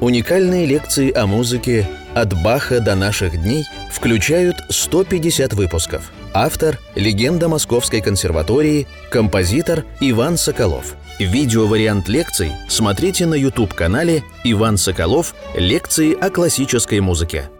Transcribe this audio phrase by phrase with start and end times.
[0.00, 6.12] Уникальные лекции о музыке «От Баха до наших дней» включают 150 выпусков.
[6.32, 10.94] Автор– легенда Московской консерватории, композитор Иван Соколов.
[11.18, 15.34] Видеовариант лекций смотрите на YouTube-канале «Иван Соколов.
[15.56, 17.50] Лекции о классической музыке».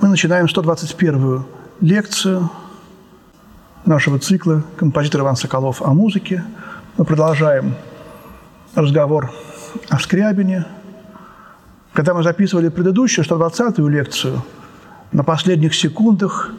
[0.00, 1.44] Мы начинаем 121-ю
[1.80, 2.52] лекцию
[3.84, 6.44] нашего цикла «Композитор Иван Соколов о музыке».
[6.98, 7.74] Мы продолжаем
[8.76, 9.32] разговор
[9.88, 10.66] о Скрябине–
[11.94, 14.42] когда мы записывали предыдущую, 120-ю лекцию,
[15.12, 16.50] на последних секундах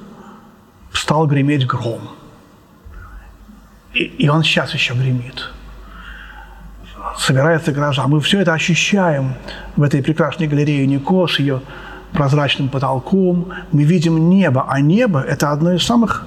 [0.94, 2.00] стал греметь гром.
[3.94, 5.52] И, и он сейчас еще гремит.
[7.18, 8.08] Собирается гроза.
[8.08, 9.34] Мы все это ощущаем
[9.76, 11.62] в этой прекрасной галерее Нико ее
[12.14, 13.50] прозрачным потолком.
[13.74, 16.26] Мы видим небо, а небо– это одно из самых…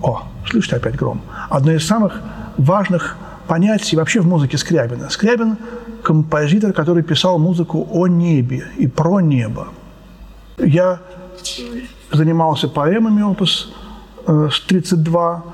[0.00, 1.20] О, слышите опять гром.
[1.50, 2.20] Одно из самых
[2.58, 3.16] важных
[3.48, 5.10] понятий вообще в музыке Скрябина.
[5.10, 5.56] Скрябин–
[6.04, 9.68] композитор, который писал музыку о небе и про небо.
[10.58, 11.00] Я
[12.12, 13.72] занимался поэмами опус
[14.26, 15.44] э, 32,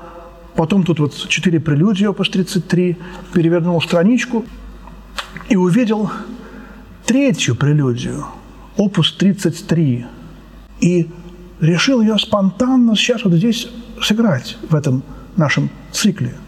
[0.55, 2.97] потом тут вот четыре прелюдии опус 33,
[3.33, 4.45] перевернул страничку
[5.49, 6.11] и увидел
[7.05, 8.25] третью прелюдию,
[8.77, 10.05] опус 33,
[10.81, 11.09] и
[11.59, 13.67] решил ее спонтанно сейчас вот здесь
[14.01, 15.01] сыграть в этом
[15.35, 16.35] нашем цикле–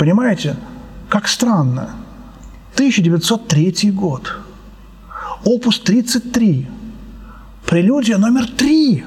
[0.00, 0.56] Понимаете,
[1.10, 1.90] как странно.
[2.80, 4.32] 1903 год.
[5.44, 6.66] Опус 33.
[7.66, 9.04] Прелюдия номер три.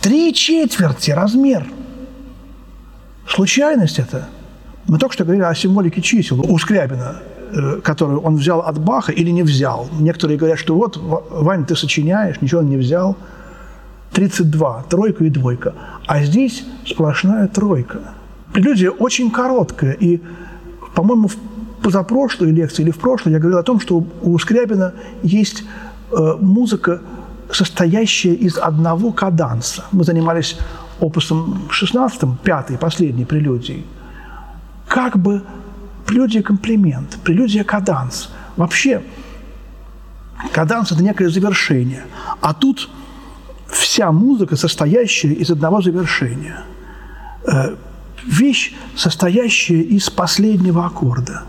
[0.00, 1.66] Три четверти размер.
[3.28, 4.28] Случайность это?
[4.86, 7.16] Мы только что говорили о символике чисел у Скрябина,
[7.50, 9.88] э, которую он взял от Баха или не взял.
[9.98, 13.16] Некоторые говорят, что вот, Вань, ты сочиняешь, ничего он не взял.
[14.12, 15.74] 32, тройка и двойка.
[16.06, 18.14] А здесь сплошная тройка–
[18.52, 19.92] прелюдия очень короткая.
[19.92, 20.20] И,
[20.94, 21.28] по-моему,
[21.86, 24.92] позапрошлой лекции или в прошлой я говорил о том, что у Скрябина
[25.22, 25.62] есть
[26.10, 27.00] э, музыка,
[27.52, 29.84] состоящая из одного каданса.
[29.92, 30.58] Мы занимались
[30.98, 33.86] опусом 16, пятой, последней прелюдией.
[34.88, 35.44] Как бы
[36.06, 38.30] прелюдия комплимент, прелюдия каданс.
[38.56, 39.00] Вообще,
[40.52, 42.02] каданс– это некое завершение.
[42.40, 42.90] А тут
[43.68, 46.64] вся музыка, состоящая из одного завершения.
[47.46, 47.76] Э,
[48.24, 51.44] вещь, состоящая из последнего аккорда.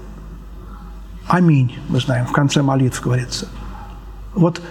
[1.28, 3.48] Аминь, мы знаем, в конце молитв говорится.
[4.34, 4.62] Вот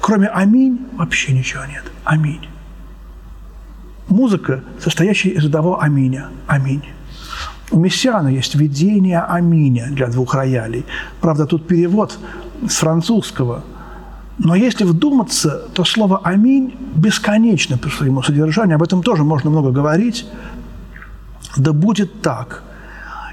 [0.00, 1.84] кроме аминь вообще ничего нет.
[2.04, 2.48] Аминь.
[4.08, 6.28] Музыка, состоящая из одного аминя.
[6.48, 6.82] Аминь.
[7.70, 10.84] У Мессиана есть видение аминя для двух роялей.
[11.20, 12.18] Правда, тут перевод
[12.68, 13.62] с французского.
[14.38, 18.76] Но если вдуматься, то слово «аминь» бесконечно по своему содержанию.
[18.76, 20.26] Об этом тоже можно много говорить.
[21.56, 22.64] Да будет так.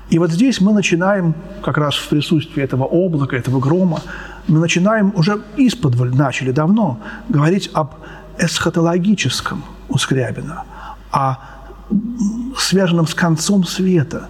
[0.10, 4.02] И вот здесь мы начинаем, как раз в присутствии этого облака, этого грома,
[4.48, 7.96] мы начинаем уже исподволь, начали давно, говорить об
[8.38, 10.64] эсхатологическом у Скрябина,
[11.12, 11.36] о
[12.58, 14.30] связанном с концом света.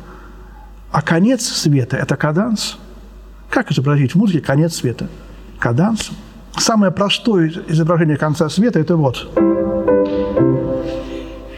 [0.92, 2.78] А конец света– это каданс.
[3.50, 5.08] Как изобразить в музыке конец света?
[5.60, 6.16] Кадансом.
[6.58, 9.30] Самое простое изображение конца света– это вот.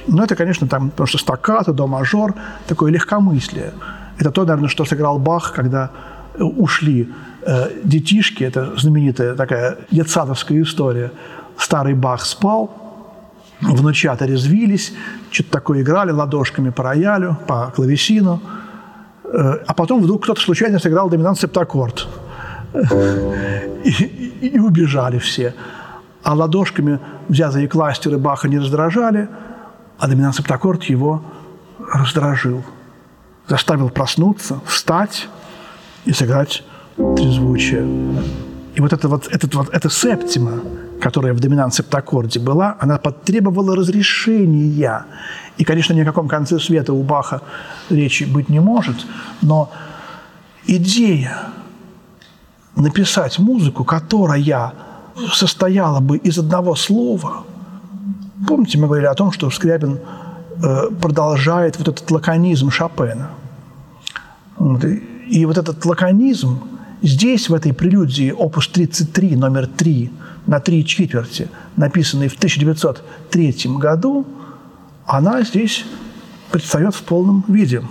[0.08, 2.34] Но это, конечно, там, потому что стаккато, до мажор,
[2.68, 3.74] такое легкомыслие.
[4.20, 5.90] Это то, наверное, что сыграл Бах, когда
[6.36, 11.12] э, ушли э, детишки, это знаменитая такая детсадовская история.
[11.58, 12.70] Старый Бах спал,
[13.62, 14.94] внучата резвились,
[15.32, 18.42] что-то такое играли ладошками по роялю, по клавесину,
[19.24, 22.08] э, а потом вдруг кто-то случайно сыграл доминант септаккорд.
[24.42, 25.56] И, убежали все.
[26.24, 29.28] А ладошками взятые кластеры Баха не раздражали–
[30.00, 31.22] а доминант септаккорд его
[31.94, 32.64] раздражил,
[33.50, 35.28] заставил проснуться, встать
[36.06, 36.64] и сыграть
[36.96, 37.86] трезвучие.
[38.76, 40.62] И вот, это вот, этот вот эта септима,
[41.02, 45.06] которая в доминант септаккорде была, она потребовала разрешения.
[45.58, 47.42] И, конечно, ни о каком конце света у Баха
[47.90, 48.96] речи быть не может,
[49.42, 49.72] но
[50.68, 51.38] идея
[52.76, 54.74] написать музыку, которая
[55.34, 57.44] состояла бы из одного слова–
[58.48, 60.00] Помните, мы говорили о том, что Скрябин
[60.64, 63.30] э, продолжает вот этот лаконизм Шопена.
[65.30, 66.60] И вот этот лаконизм
[67.02, 70.12] здесь, в этой прелюдии, опус 33, номер 3,
[70.48, 74.26] на три четверти, написанный в 1903 году,
[75.06, 75.86] она здесь
[76.52, 77.84] предстает в полном виде.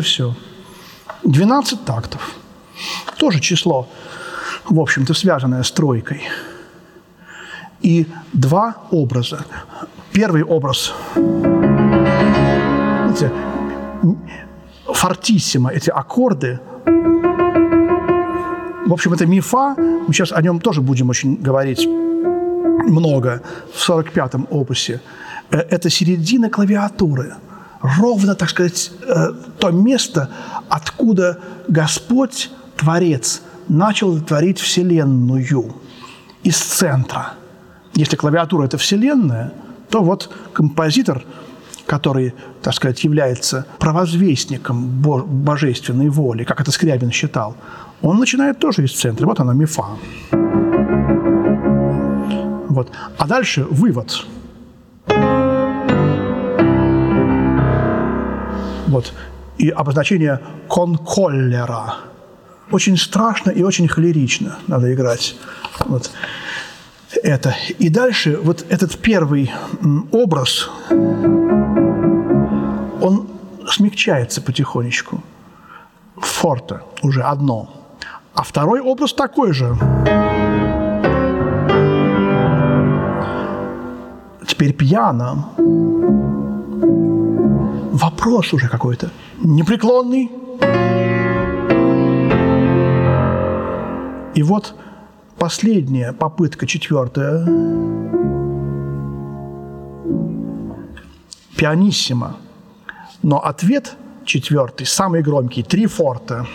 [0.00, 0.34] И все.
[1.22, 2.34] 12 тактов.
[3.18, 3.88] Тоже число,
[4.68, 6.22] в общем-то, связанное с тройкой.
[7.82, 9.44] И два образа.
[10.12, 13.30] Первый образ, знаете,
[14.92, 16.58] фортиссимо, эти аккорды,
[18.86, 23.42] в общем, это мифа, мы сейчас о нем тоже будем очень говорить много
[23.72, 25.00] в 45-м опусе.
[25.50, 27.34] Э, это середина клавиатуры.
[27.80, 30.30] Ровно, так сказать, э, то место,
[30.68, 31.38] откуда
[31.68, 35.74] Господь, Творец, начал творить Вселенную
[36.42, 37.34] из центра.
[37.94, 39.52] Если клавиатура– это Вселенная,
[39.88, 41.24] то вот композитор,
[41.86, 47.56] который, так сказать, является провозвестником божественной воли, как это Скрябин считал,
[48.02, 49.26] он начинает тоже из центра.
[49.26, 49.84] Вот она, мифа.
[52.68, 52.90] Вот.
[53.18, 54.26] А дальше вывод.
[58.90, 59.12] Вот.
[59.58, 61.94] И обозначение конколлера.
[62.70, 65.36] Очень страшно и очень холерично надо играть.
[65.86, 66.10] Вот
[67.22, 67.54] это.
[67.78, 69.52] И дальше вот этот первый
[70.10, 70.68] образ,
[73.00, 73.28] он
[73.68, 75.22] смягчается потихонечку.
[76.16, 77.68] Форте уже одно.
[78.34, 79.76] А второй образ такой же.
[84.46, 85.44] Теперь пьяно.
[88.00, 89.10] Вопрос уже какой-то.
[89.44, 90.30] Непреклонный.
[94.34, 94.74] И вот
[95.38, 97.44] последняя попытка, четвертая.
[101.56, 102.36] Пианиссимо.
[103.22, 106.46] Но ответ четвертый, самый громкий, три форта.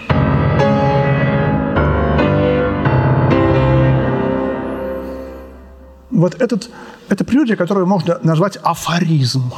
[6.09, 6.71] Вот этот,
[7.07, 9.51] это прелюдия, которую можно назвать афоризм.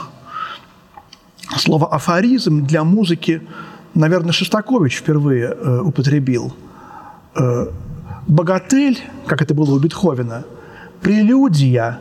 [1.56, 3.42] Слово афоризм для музыки,
[3.94, 6.54] наверное, Шостакович впервые э, употребил.
[7.36, 7.68] Э,
[8.28, 10.44] богатель, как это было у Бетховена,
[11.02, 12.00] прелюдия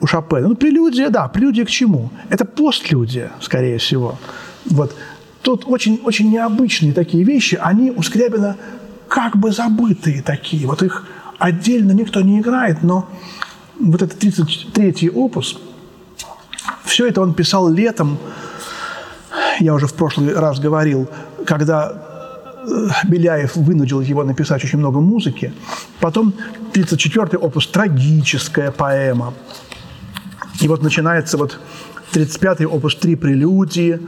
[0.00, 0.48] у Шопена.
[0.48, 2.10] Ну, прелюдия, да, прелюдия к чему?
[2.30, 4.18] Это постлюдия, скорее всего.
[4.64, 4.94] Вот.
[5.42, 8.56] Тут очень, очень необычные такие вещи, они у Скрябина
[9.08, 10.66] как бы забытые такие.
[10.66, 11.06] Вот их
[11.38, 13.08] отдельно никто не играет, но
[13.78, 15.58] вот этот 33-й опус,
[16.84, 18.18] все это он писал летом,
[19.60, 21.08] я уже в прошлый раз говорил,
[21.46, 21.92] когда
[22.66, 25.52] э, Беляев вынудил его написать очень много музыки.
[26.00, 26.34] Потом
[26.72, 29.34] 34-й опус– трагическая поэма.
[30.60, 31.58] И вот начинается вот
[32.12, 34.00] 35-й опус «Три прелюдии»,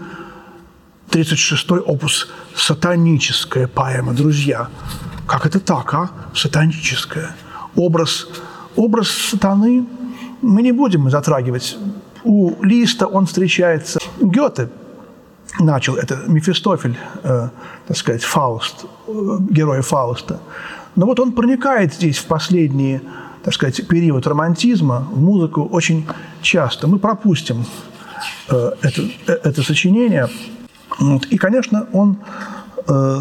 [1.11, 4.12] 36-й опус «Сатаническая поэма».
[4.12, 4.69] Друзья,
[5.27, 6.11] как это так, а?
[6.35, 7.35] Сатаническая.
[7.75, 8.27] Образ
[8.79, 9.87] образ сатаны
[10.41, 11.77] мы не будем затрагивать.
[12.25, 13.99] У Листа он встречается.
[14.21, 14.69] Гёте
[15.58, 17.49] начал, это Мефистофель, э,
[17.87, 20.40] так сказать, Фауст, э, герой Фауста.
[20.96, 23.00] Но вот он проникает здесь в последний,
[23.44, 26.06] так сказать, период романтизма в музыку очень
[26.43, 26.88] часто.
[26.88, 27.64] Мы пропустим
[28.50, 30.29] э, это, э, это сочинение.
[30.98, 31.27] Вот.
[31.27, 32.19] И, конечно, он
[32.88, 33.20] э,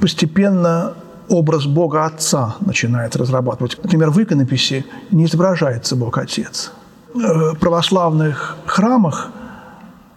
[0.00, 0.94] постепенно
[1.28, 3.78] образ Бога Отца начинает разрабатывать.
[3.82, 6.72] Например, в иконописи не изображается Бог Отец.
[7.14, 9.30] В православных храмах,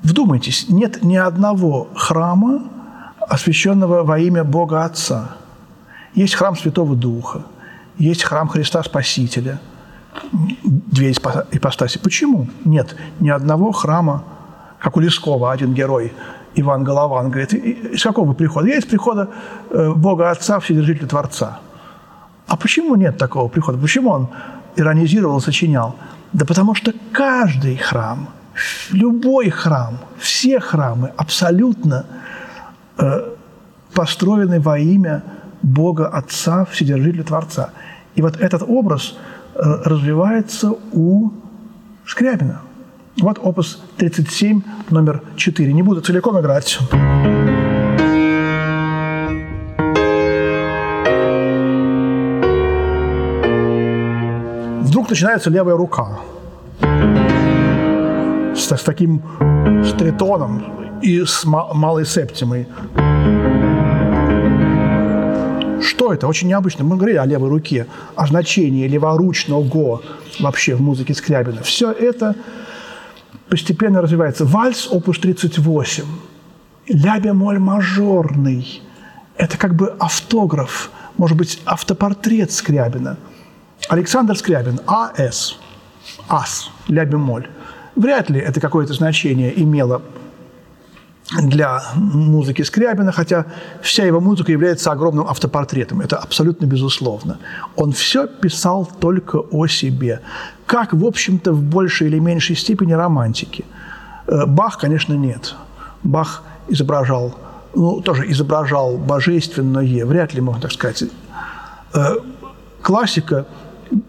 [0.04, 2.64] вдумайтесь, нет ни одного храма,
[3.20, 5.32] освященного во имя Бога Отца.
[6.14, 7.44] Есть храм Святого Духа,
[7.98, 9.60] есть храм Христа Спасителя,
[10.64, 12.00] две ипостаси.
[12.00, 14.24] Почему нет ни одного храма,
[14.80, 16.14] как у Лескова, один герой–
[16.56, 18.68] Иван Голован говорит, из какого прихода?
[18.68, 19.30] Я из прихода
[19.70, 21.60] э, Бога Отца, Вседержителя Творца.
[22.48, 23.78] А почему нет такого прихода?
[23.78, 24.28] Почему он
[24.76, 25.96] иронизировал, сочинял?
[26.34, 28.30] Да потому что каждый храм,
[28.92, 32.06] любой храм, все храмы абсолютно
[32.98, 33.36] э,
[33.94, 35.24] построены во имя
[35.62, 37.72] Бога Отца, Вседержителя Творца.
[38.16, 39.18] И вот этот образ
[39.56, 41.32] э, развивается у
[42.06, 42.62] Скрябина.
[43.22, 45.74] Вот опус 37, номер 4.
[45.74, 46.80] Не буду целиком играть.
[54.82, 56.20] Вдруг начинается левая рука
[58.60, 59.22] с, с таким
[59.86, 62.68] стритоном и с малой септимой.
[65.82, 66.28] Что это?
[66.28, 66.84] Очень необычно.
[66.84, 70.02] Мы говорили о левой руке, о значении леворучного
[70.40, 71.62] вообще в музыке Скрябина.
[71.64, 72.36] Все это
[73.50, 74.46] постепенно развивается.
[74.46, 76.04] Вальс, опус 38,
[76.90, 78.82] ля бемоль мажорный.
[79.38, 83.18] Это как бы автограф, может быть, автопортрет Скрябина.
[83.88, 85.58] Александр Скрябин, А.С.
[86.28, 87.48] Ас, ля бемоль.
[87.96, 90.02] Вряд ли это какое-то значение имело
[91.38, 93.46] для музыки Скрябина, хотя
[93.82, 96.02] вся его музыка является огромным автопортретом.
[96.02, 97.38] Это абсолютно безусловно.
[97.76, 100.22] Он все писал только о себе.
[100.66, 103.66] Как, в общем-то, в большей или меньшей степени романтики.
[104.28, 105.56] Э, Бах, конечно, нет.
[106.04, 107.36] Бах изображал,
[107.76, 111.04] ну, тоже изображал божественное, вряд ли можно так сказать.
[111.94, 112.16] Э,
[112.82, 113.46] классика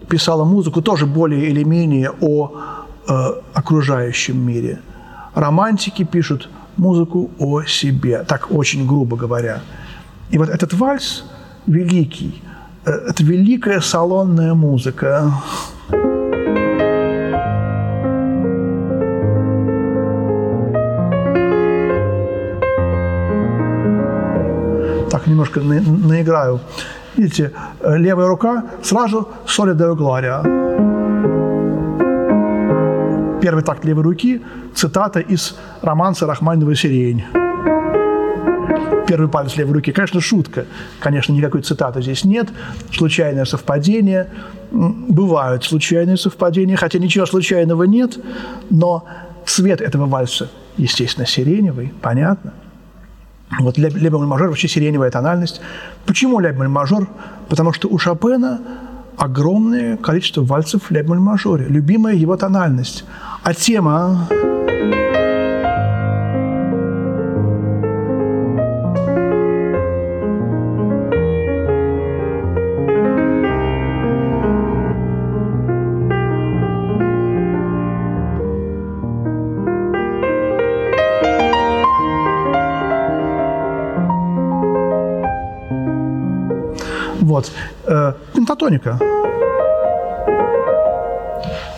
[0.09, 2.51] писала музыку тоже более или менее о
[3.11, 4.79] э, окружающем мире.
[5.35, 9.61] Романтики пишут музыку о себе, так очень грубо говоря.
[10.31, 11.25] И вот этот вальс
[11.67, 12.41] великий,
[12.85, 15.31] э, это великая салонная музыка.
[25.09, 26.59] Так, немножко на, наиграю.
[27.17, 27.51] Видите,
[27.81, 30.90] э, левая рука сразу «Соли Део Глория».
[33.41, 34.41] Первый такт левой руки–
[34.75, 37.23] цитата из романса Рахманинова «Сирень».
[39.07, 39.91] Первый палец левой руки.
[39.91, 40.65] Конечно, шутка.
[40.99, 42.49] Конечно, никакой цитаты здесь нет.
[42.93, 44.29] Случайное совпадение.
[44.71, 48.19] Бывают случайные совпадения, хотя ничего случайного нет.
[48.69, 49.05] Но
[49.45, 52.53] цвет этого вальса, естественно, сиреневый, понятно.
[53.59, 55.61] Вот ля мажор вообще сиреневая тональность.
[56.05, 57.09] Почему ля мажор?
[57.49, 58.61] Потому что у Шопена
[59.21, 61.67] огромное количество вальцев в ля мажоре.
[61.69, 63.05] Любимая его тональность.
[63.43, 64.27] А тема...
[87.21, 87.51] Вот.
[88.51, 88.99] Пентатоника.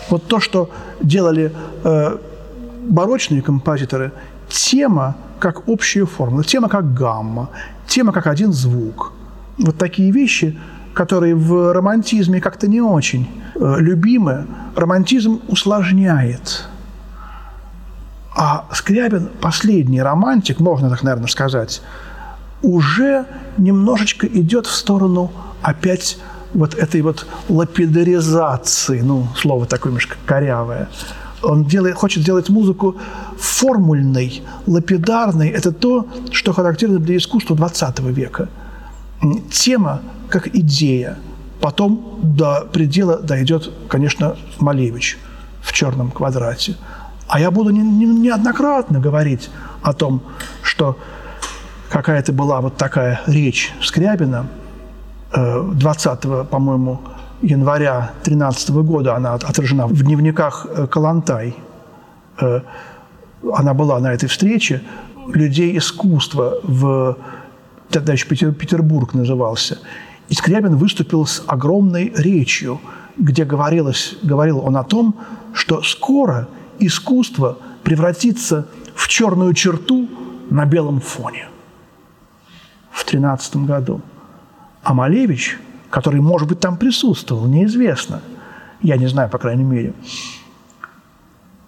[0.09, 0.69] Вот то, что
[1.01, 1.51] делали
[1.83, 2.17] э,
[2.89, 4.11] барочные композиторы,
[4.49, 7.49] тема как общая формула, тема как гамма,
[7.87, 9.13] тема как один звук.
[9.59, 10.57] Вот такие вещи,
[10.95, 16.65] которые в романтизме как-то не очень э, любимы, романтизм усложняет.
[18.35, 21.83] А Скрябин, последний романтик, можно так, наверное, сказать,
[22.63, 23.25] уже
[23.57, 26.17] немножечко идет в сторону опять
[26.53, 30.89] вот этой вот лапидаризации, ну, слово такое немножко корявое.
[31.41, 32.95] Он делает, хочет сделать музыку
[33.37, 35.49] формульной, лапидарной.
[35.49, 38.49] Это то, что характерно для искусства XX века.
[39.51, 41.17] Тема как идея.
[41.59, 45.17] Потом до предела дойдет, конечно, Малевич
[45.61, 46.75] в «Черном квадрате».
[47.27, 49.49] А я буду неоднократно говорить
[49.81, 50.21] о том,
[50.61, 50.97] что
[51.89, 54.47] какая-то была вот такая речь Скрябина
[55.33, 57.01] 20, э, по-моему,
[57.41, 61.55] января 2013 года, она отражена в дневниках э, Калантай.
[62.39, 62.61] Э,
[63.53, 64.81] она была на этой встрече.
[65.33, 67.17] Людей искусства в
[67.89, 69.79] тогда еще Петербург назывался.
[70.29, 72.79] И Скрябин выступил с огромной речью,
[73.17, 75.15] где говорилось, говорил он о том,
[75.53, 76.47] что скоро
[76.79, 80.07] искусство превратится в черную черту
[80.49, 81.47] на белом фоне
[82.91, 84.01] в 13 году.
[84.83, 85.59] А Малевич,
[85.89, 88.21] который, может быть, там присутствовал, неизвестно,
[88.81, 89.93] я не знаю, по крайней мере,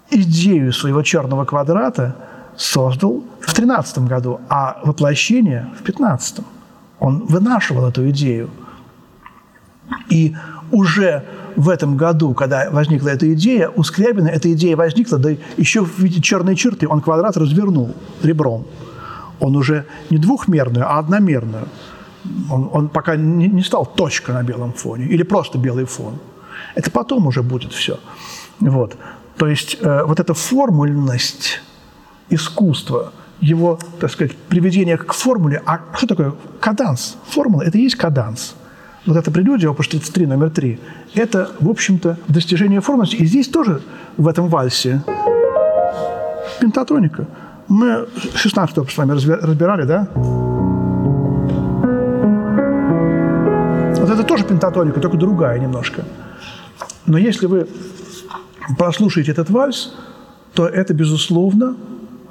[0.10, 2.16] идею своего черного квадрата
[2.58, 6.40] создал в 13 году, а воплощение в 15
[7.00, 8.50] Он вынашивал эту идею.
[10.10, 10.36] И
[10.72, 11.24] уже
[11.56, 16.00] в этом году, когда возникла эта идея, у Скрябина эта идея возникла, да еще в
[16.00, 16.88] виде черной черты.
[16.88, 17.94] Он квадрат развернул
[18.24, 18.66] ребром.
[19.40, 21.68] Он уже не двухмерную, а одномерную.
[22.50, 26.20] Он, он пока не, не стал точка на белом фоне или просто белый фон.
[26.76, 28.00] Это потом уже будет все.
[28.60, 28.96] Вот.
[29.38, 31.62] То есть э, вот эта формульность
[32.30, 35.62] искусства, его, так сказать, приведение к формуле.
[35.66, 37.18] А что такое каданс?
[37.28, 38.56] Формула– это и есть каданс.
[39.06, 40.80] Вот эта прелюдия, опус 33, номер 3,
[41.14, 43.22] это, в общем-то, достижение формульности.
[43.22, 43.82] И здесь тоже,
[44.18, 45.04] в этом вальсе,
[46.60, 47.28] пентатоника–
[47.68, 50.08] мы 16 с вами разбирали, да?
[54.06, 56.04] Вот это тоже пентатоника, только другая немножко.
[57.06, 57.68] Но если вы
[58.78, 59.94] прослушаете этот вальс,
[60.54, 61.76] то это, безусловно,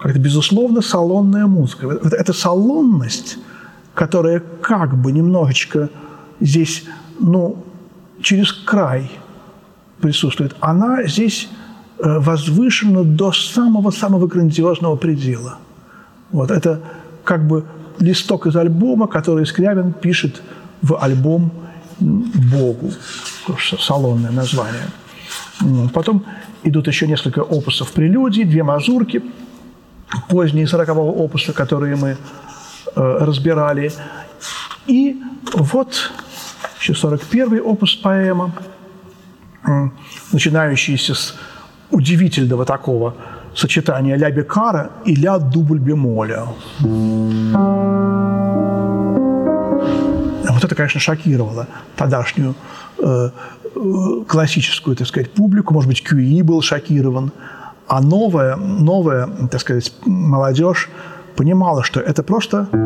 [0.02, 1.88] это, безусловно, салонная музыка.
[1.88, 3.38] Это салонность,
[3.94, 5.90] которая как бы немножечко
[6.40, 6.84] здесь,
[7.18, 7.64] ну,
[8.20, 9.10] через край
[10.00, 11.48] присутствует, она здесь
[11.96, 15.58] Э, возвышено до самого-самого грандиозного предела.
[16.32, 16.80] Вот это
[17.22, 17.64] как бы
[18.00, 20.42] листок из альбома, который Скрябин пишет
[20.84, 21.50] в альбом
[22.00, 22.92] Богу.
[23.58, 24.88] Салонное название.
[25.92, 26.24] Потом
[26.62, 29.22] идут еще несколько опусов прелюдий, две мазурки.
[30.28, 32.16] поздние 40-го опуса, которые мы э,
[33.20, 33.92] разбирали.
[34.86, 35.16] И
[35.54, 36.12] вот
[36.80, 38.52] еще 41-й опус поэма,
[39.66, 39.88] э,
[40.32, 41.34] начинающийся с
[41.90, 43.14] удивительного такого
[43.54, 46.46] сочетания ля бекара и ля дубль бемоля.
[50.64, 52.54] Это, конечно, шокировало тогдашнюю
[52.98, 53.30] э,
[54.26, 55.74] классическую, так сказать, публику.
[55.74, 57.32] Может быть, Кюи был шокирован.
[57.86, 60.88] А новая, новая, так сказать, молодежь
[61.36, 62.76] понимала, что это просто э,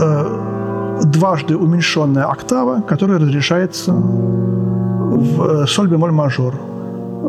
[0.00, 6.54] э, дважды уменьшенная октава, которая разрешается в э, соль бемоль мажор.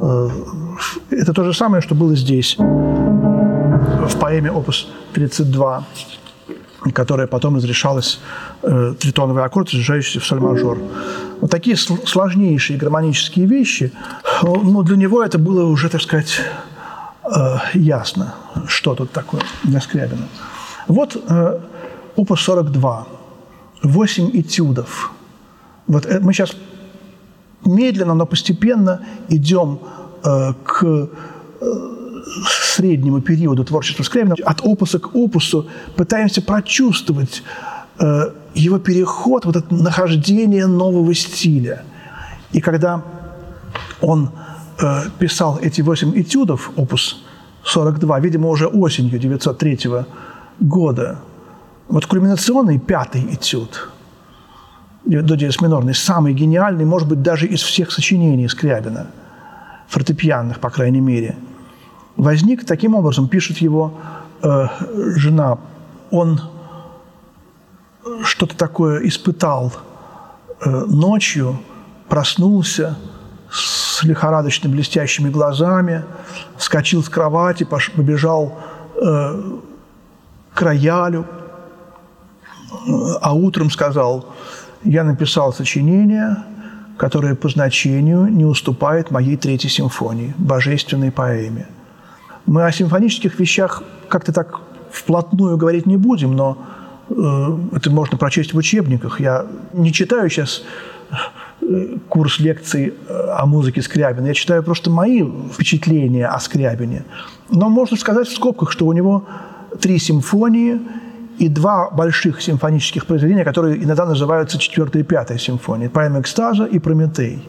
[0.02, 0.30] Э,
[1.12, 5.84] это то же самое, что было здесь, в поэме «Опус 32»
[6.94, 8.20] которая потом разрешалась
[8.64, 10.78] э, тритоновый аккорд, разрешающийся в соль-мажор.
[11.42, 13.92] Вот такие сложнейшие гармонические вещи,
[14.44, 16.42] ну, для него это было уже, так сказать,
[17.24, 18.36] э, ясно,
[18.68, 20.28] что тут такое для Скрябина.
[20.88, 21.60] Вот э,
[22.16, 23.08] опус 42,
[23.84, 25.12] восемь этюдов.
[25.88, 26.56] Вот э, мы сейчас
[27.66, 29.80] медленно, но постепенно идем
[30.24, 31.08] э, к э,
[32.78, 37.44] среднему периоду творчества Скрябина, от опуса к опусу пытаемся прочувствовать
[38.00, 41.84] э, его переход, вот это нахождение нового стиля.
[42.52, 43.02] И когда
[44.02, 44.30] он
[44.80, 47.24] э, писал эти восемь этюдов, опус
[47.64, 49.80] 42, видимо, уже осенью 903
[50.60, 51.20] года,
[51.90, 53.90] вот кульминационный пятый этюд
[55.04, 59.08] до диез минорный, самый гениальный, может быть, даже из всех сочинений Скрябина,
[59.88, 61.36] фортепианных, по крайней мере–
[62.18, 63.94] возник таким образом, пишет его
[64.42, 64.68] э,
[65.16, 65.60] жена,
[66.12, 66.42] он
[68.24, 69.72] что-то такое испытал
[70.62, 71.60] э, ночью,
[72.10, 72.98] проснулся
[73.50, 76.04] с лихорадочно блестящими глазами,
[76.58, 78.58] вскочил с кровати, пош, побежал
[78.96, 79.60] э,
[80.54, 81.26] к роялю,
[83.22, 84.26] а утром сказал,
[84.84, 86.38] я написал сочинение,
[86.98, 91.68] которое по значению не уступает моей третьей симфонии, божественной поэме–
[92.48, 96.58] мы о симфонических вещах как-то так вплотную говорить не будем, но
[97.10, 97.14] э,
[97.76, 99.20] это можно прочесть в учебниках.
[99.20, 100.64] Я не читаю сейчас
[101.62, 104.28] э, курс лекций э, о музыке Скрябина.
[104.28, 107.04] Я читаю просто мои впечатления о Скрябине.
[107.50, 109.26] Но можно сказать в скобках, что у него
[109.82, 110.80] три симфонии
[111.38, 115.90] и два больших симфонических произведения, которые иногда называются четвертая и пятая симфония.
[115.90, 117.44] Поэма экстаза и Прометей.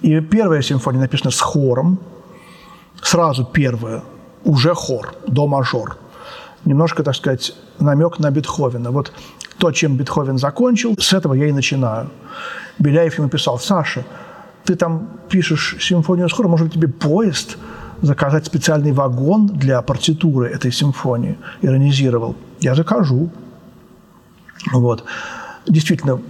[0.00, 1.98] И первая симфония написана с хором–
[3.06, 4.02] сразу первое,
[4.44, 5.96] уже хор, до мажор.
[6.64, 8.90] Немножко, так сказать, намек на Бетховена.
[8.90, 9.12] Вот
[9.58, 12.10] то, чем Бетховен закончил, с этого я и начинаю.
[12.78, 14.04] Беляев ему писал, Саша,
[14.64, 17.56] ты там пишешь симфонию с хором, может быть, тебе поезд
[18.02, 21.38] заказать специальный вагон для партитуры этой симфонии?
[21.62, 22.34] Иронизировал.
[22.60, 23.30] Я закажу.
[24.72, 25.04] Вот.
[25.68, 26.20] Действительно,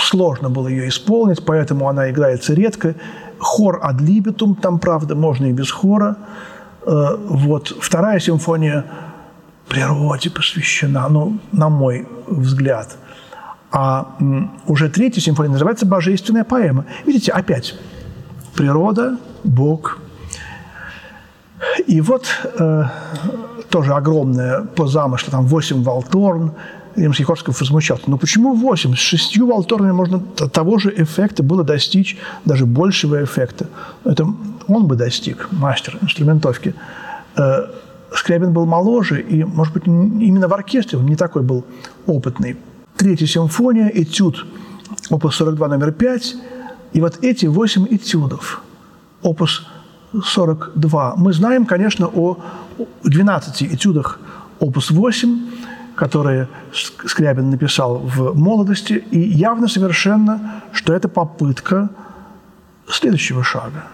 [0.00, 2.94] сложно было ее исполнить, поэтому она играется редко
[3.38, 6.16] хор ad libitum, там, правда, можно и без хора.
[6.86, 7.76] Э, вот.
[7.80, 8.84] Вторая симфония
[9.68, 12.96] природе посвящена, ну, на мой взгляд.
[13.72, 14.16] А
[14.66, 16.84] уже третья симфония называется «Божественная поэма».
[17.06, 17.74] Видите, опять
[18.54, 19.98] природа, Бог.
[21.86, 22.26] И вот
[22.58, 22.84] э,
[23.74, 26.52] тоже огромная по замыслу, там восемь волторн,
[26.94, 28.04] Римский-Корсков возмущался.
[28.06, 28.94] Но почему 8?
[28.94, 33.66] С шестью волторами можно того же эффекта было достичь, даже большего эффекта.
[34.04, 34.28] Это
[34.68, 36.76] он бы достиг, мастер инструментовки.
[37.36, 37.66] Э,
[38.12, 41.64] Скрябин был моложе, и, может быть, именно в оркестре он не такой был
[42.06, 42.56] опытный.
[42.96, 44.46] Третья симфония, этюд,
[45.10, 46.36] опус 42, номер 5.
[46.92, 48.62] И вот эти восемь этюдов,
[49.20, 49.66] опус
[50.22, 51.14] 42.
[51.16, 52.38] Мы знаем, конечно, о
[53.02, 54.18] 12 этюдах
[54.60, 55.40] опус 8,
[55.94, 61.90] которые Скрябин написал в молодости, и явно совершенно, что это попытка
[62.88, 63.84] следующего шага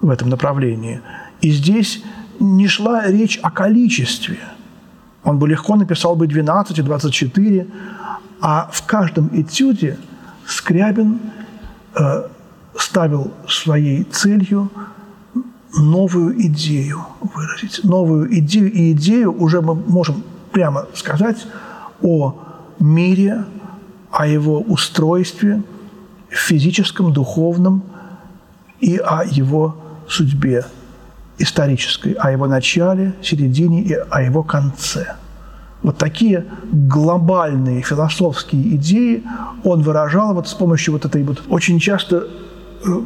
[0.00, 1.00] в этом направлении.
[1.40, 2.02] И здесь
[2.40, 4.38] не шла речь о количестве.
[5.24, 7.66] Он бы легко написал бы 12 и 24,
[8.40, 9.98] а в каждом этюде
[10.46, 11.20] Скрябин
[11.94, 12.28] э,
[12.76, 14.70] ставил своей целью
[15.76, 17.84] новую идею выразить.
[17.84, 21.46] Новую идею, и идею уже мы можем прямо сказать
[22.02, 22.34] о
[22.78, 23.44] мире,
[24.10, 25.62] о его устройстве
[26.28, 27.82] физическом, духовном
[28.80, 29.76] и о его
[30.08, 30.64] судьбе
[31.38, 35.16] исторической, о его начале, середине и о его конце.
[35.82, 39.22] Вот такие глобальные философские идеи
[39.62, 42.26] он выражал вот с помощью вот этой вот очень часто
[42.84, 43.00] э,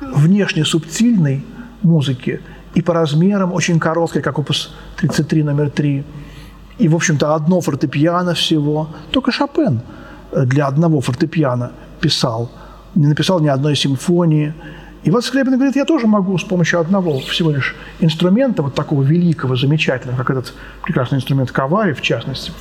[0.00, 1.42] внешне субтильной
[1.82, 2.40] музыки
[2.74, 6.04] и по размерам очень короткая, как опус 33 номер 3.
[6.78, 8.88] И, в общем-то, одно фортепиано всего.
[9.10, 9.80] Только Шопен
[10.32, 12.50] для одного фортепиано писал.
[12.94, 14.54] Не написал ни одной симфонии.
[15.02, 19.02] И вот Скрябин говорит, я тоже могу с помощью одного всего лишь инструмента, вот такого
[19.02, 22.52] великого, замечательного, как этот прекрасный инструмент Кавари, в частности,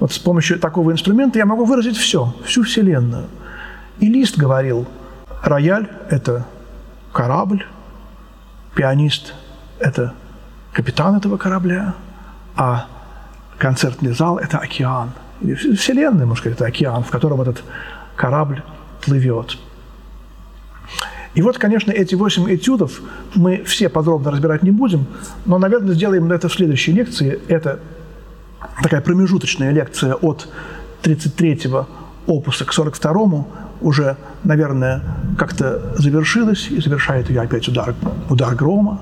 [0.00, 3.26] вот с помощью такого инструмента я могу выразить все, всю Вселенную.
[4.00, 4.86] И Лист говорил,
[5.42, 6.44] рояль– это
[7.12, 7.64] корабль,
[8.74, 9.34] пианист–
[9.78, 10.14] это
[10.72, 11.94] капитан этого корабля,
[12.56, 12.86] а
[13.58, 15.12] концертный зал– это океан.
[15.40, 17.62] Вселенная, можно сказать, это океан, в котором этот
[18.16, 18.62] корабль
[19.00, 19.56] плывет.
[21.34, 23.00] И вот, конечно, эти восемь этюдов
[23.34, 25.06] мы все подробно разбирать не будем,
[25.46, 27.40] но, наверное, сделаем это в следующей лекции.
[27.46, 27.78] Это
[28.82, 30.48] такая промежуточная лекция от
[31.02, 31.86] 33-го
[32.26, 33.46] опуса к 42-му
[33.80, 35.02] уже, наверное,
[35.38, 37.94] как-то завершилась, и завершает ее опять удар,
[38.28, 39.00] удар грома.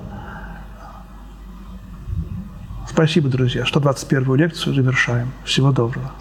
[2.89, 3.63] Спасибо, друзья.
[3.63, 5.31] 121-ю лекцию завершаем.
[5.45, 6.11] Всего доброго.